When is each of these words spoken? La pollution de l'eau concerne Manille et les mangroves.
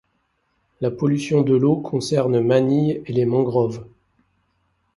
La 0.79 0.89
pollution 0.89 1.43
de 1.43 1.53
l'eau 1.53 1.79
concerne 1.79 2.39
Manille 2.39 3.03
et 3.05 3.13
les 3.13 3.25
mangroves. 3.27 3.85